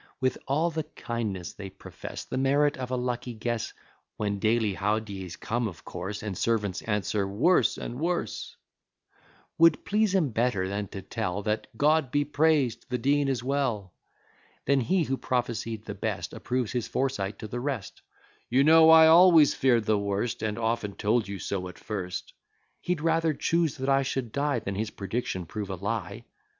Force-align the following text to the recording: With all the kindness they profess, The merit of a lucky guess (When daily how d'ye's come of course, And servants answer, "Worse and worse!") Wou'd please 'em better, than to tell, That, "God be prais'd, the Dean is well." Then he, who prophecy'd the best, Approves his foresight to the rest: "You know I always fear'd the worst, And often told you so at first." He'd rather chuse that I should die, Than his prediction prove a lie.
With 0.19 0.39
all 0.47 0.71
the 0.71 0.85
kindness 0.95 1.53
they 1.53 1.69
profess, 1.69 2.23
The 2.23 2.35
merit 2.39 2.75
of 2.75 2.89
a 2.89 2.95
lucky 2.95 3.35
guess 3.35 3.71
(When 4.17 4.39
daily 4.39 4.73
how 4.73 4.97
d'ye's 4.97 5.35
come 5.35 5.67
of 5.67 5.85
course, 5.85 6.23
And 6.23 6.35
servants 6.35 6.81
answer, 6.81 7.27
"Worse 7.27 7.77
and 7.77 7.99
worse!") 7.99 8.55
Wou'd 9.59 9.85
please 9.85 10.15
'em 10.15 10.29
better, 10.31 10.67
than 10.67 10.87
to 10.87 11.03
tell, 11.03 11.43
That, 11.43 11.67
"God 11.77 12.09
be 12.09 12.25
prais'd, 12.25 12.87
the 12.89 12.97
Dean 12.97 13.27
is 13.27 13.43
well." 13.43 13.93
Then 14.65 14.81
he, 14.81 15.03
who 15.03 15.17
prophecy'd 15.17 15.85
the 15.85 15.93
best, 15.93 16.33
Approves 16.33 16.71
his 16.71 16.87
foresight 16.87 17.37
to 17.37 17.47
the 17.47 17.59
rest: 17.59 18.01
"You 18.49 18.63
know 18.63 18.89
I 18.89 19.05
always 19.05 19.53
fear'd 19.53 19.85
the 19.85 19.99
worst, 19.99 20.41
And 20.41 20.57
often 20.57 20.93
told 20.95 21.27
you 21.27 21.37
so 21.37 21.67
at 21.67 21.77
first." 21.77 22.33
He'd 22.81 23.01
rather 23.01 23.35
chuse 23.35 23.77
that 23.77 23.87
I 23.87 24.01
should 24.01 24.31
die, 24.31 24.57
Than 24.57 24.73
his 24.73 24.89
prediction 24.89 25.45
prove 25.45 25.69
a 25.69 25.75
lie. 25.75 26.23